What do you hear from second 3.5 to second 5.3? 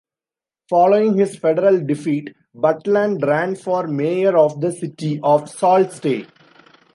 for mayor of the city